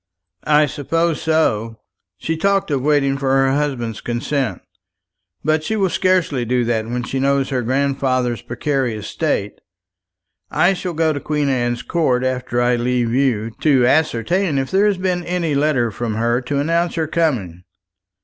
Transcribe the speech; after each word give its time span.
"I 0.47 0.65
suppose 0.65 1.21
so. 1.21 1.77
She 2.17 2.35
talked 2.35 2.71
of 2.71 2.81
waiting 2.81 3.19
for 3.19 3.33
her 3.33 3.51
husband's 3.51 4.01
consent; 4.01 4.63
but 5.43 5.63
she 5.63 5.75
will 5.75 5.91
scarcely 5.91 6.43
do 6.43 6.65
that 6.65 6.87
when 6.89 7.03
she 7.03 7.19
knows 7.19 7.49
her 7.49 7.61
grandfather's 7.61 8.41
precarious 8.41 9.05
state. 9.05 9.59
I 10.49 10.73
shall 10.73 10.93
go 10.95 11.13
to 11.13 11.19
Queen 11.19 11.49
Anne's 11.49 11.83
Court 11.83 12.23
after 12.23 12.59
I 12.59 12.77
leave 12.77 13.11
you, 13.13 13.51
to 13.61 13.85
ascertain 13.85 14.57
if 14.57 14.71
there 14.71 14.87
has 14.87 14.97
been 14.97 15.23
any 15.23 15.53
letter 15.53 15.91
from 15.91 16.15
her 16.15 16.41
to 16.41 16.57
announce 16.57 16.95
her 16.95 17.05
coming. 17.05 17.63